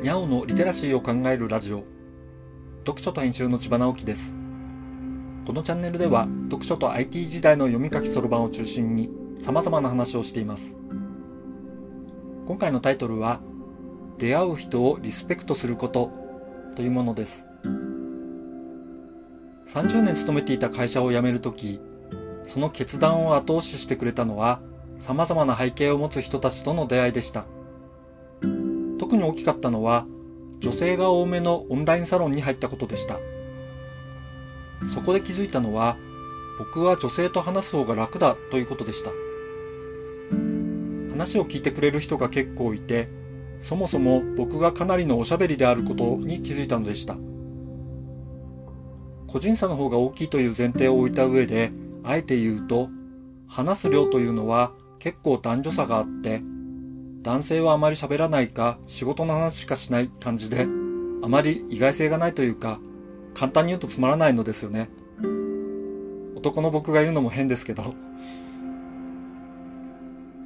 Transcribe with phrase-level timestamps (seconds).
[0.00, 1.82] にゃおのリテラシーを考えるラジオ。
[2.86, 4.36] 読書と編集の千葉直樹です。
[5.44, 10.76] このチャンネルでは読書と IT 時代の読み書きそろばんを中心に様々な話をしています。
[12.46, 13.40] 今回のタイトルは
[14.18, 16.12] 出会う人をリスペクトすること
[16.76, 17.44] というものです。
[19.66, 21.80] 30年勤めていた会社を辞めるとき
[22.44, 24.60] その決断を後押ししてくれたのは
[24.96, 27.46] 様々な背景を持つ人たちとの出会いでした。
[29.08, 30.06] 特に大きかったのは、
[30.60, 33.16] 女性が多めのオンラインサロンに入ったことでした。
[34.92, 35.96] そこで気づいたのは、
[36.58, 39.10] 僕は女性と話す方が楽だということでした。
[41.10, 43.08] 話を聞いてくれる人が結構いて、
[43.60, 47.16] そもそも僕がかなりのおしゃべりであることに気づいたのでした。
[49.26, 51.70] 個人差の方が大きいという前提を置いた上で、
[52.04, 52.90] あえて言うと、
[53.46, 56.42] 話す量というのは結構男女差があって、
[57.22, 60.66] 男性はあまり喋らないか仕事の話しかしない感じで、
[61.22, 62.78] あまり意外性がないというか、
[63.34, 64.88] 簡単に言うとつまらないのですよね。
[66.36, 67.94] 男の僕が言うのも変ですけど。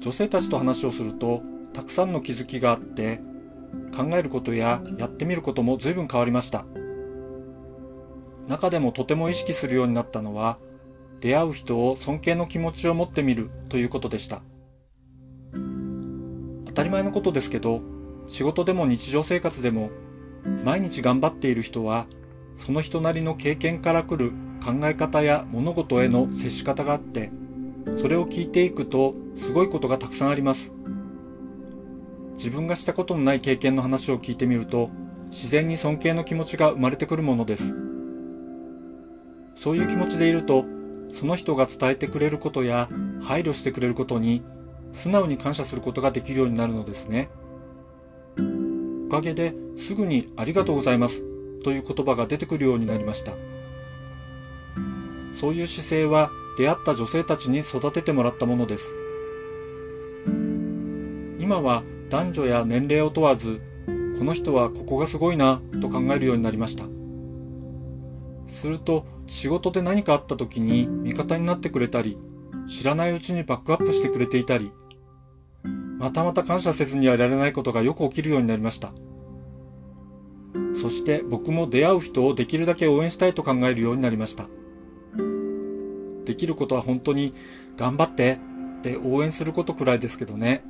[0.00, 3.20] 女性たちと話をすると、たくさんの気づきがあって、
[3.94, 6.64] 考えることややってみることも随分変わりました。
[8.48, 10.58] 中でもとても意識するようになったのは、
[11.20, 14.42] 出会う人を尊敬の気持ちを持ってみるということでした。
[16.80, 17.82] たり前のことですけど、
[18.26, 19.90] 仕事でも日常生活でも、
[20.64, 22.06] 毎日頑張っている人は、
[22.56, 24.30] その人なりの経験から来る
[24.64, 27.30] 考え方や物事への接し方があって、
[27.96, 30.72] それを聞いていくと、すごいことがたくさんあります。
[32.36, 34.88] 自分がしたことのない経験の話を聞いてみると、
[35.30, 37.74] 自然に尊敬の気持ちが生まれてくるものです。
[39.54, 40.64] そういう気持ちでいると、
[41.12, 42.88] その人が伝えてくれることや
[43.20, 44.42] 配慮してくれることに
[44.92, 47.30] 素直に感謝することができるようになるのですね。
[49.06, 51.22] おかげですぐにありがとうございます
[51.64, 53.32] という言葉が出てくるようになりました。
[55.34, 58.94] そういう姿勢は出会った女性たちに育ててもらったものです。
[61.38, 63.60] 今は男女や年齢を問わず、
[64.18, 66.84] この人はここがすごいなと考えるようになりました。
[68.46, 72.18] すると仕事で何かあった時に味方になってくれたり、
[72.70, 74.70] 知らないうちにバックアップしてくれていたり、
[75.98, 78.92] またまた感謝せずにはいられないことがよく起きるようになりました。
[80.80, 84.46] そして僕も出会う人をできるだけ応援したいと考えるようになりました。
[86.24, 87.34] できることは本当に
[87.76, 88.38] 頑張って
[88.78, 90.62] って応援することくらいですけどね。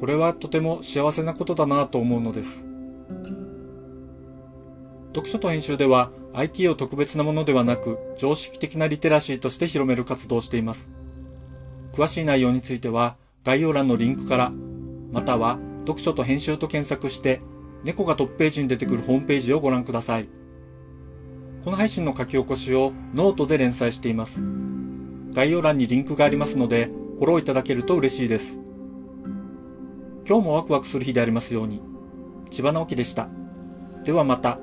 [0.00, 2.66] これはとても幸せなことだなと思うのです。
[5.16, 10.90] 読書と編集では IT を特別なものではなく常識的なリテラシーとして広める活動をしています。
[11.94, 14.52] 詳しい内容については概要欄のリンクから、
[15.10, 17.40] または読書と編集と検索して
[17.82, 20.28] 猫がトップページに出てくるホームページをご覧ください。
[21.64, 24.42] この配信の書き起こしをノートで連載しています。
[25.32, 28.58] 概要欄にリンクがありますので、フォローいただけると嬉しいです。
[30.28, 31.80] 今日もワクワクする日でありますように。
[32.50, 33.30] 千葉直樹でした。
[34.04, 34.58] ではまた。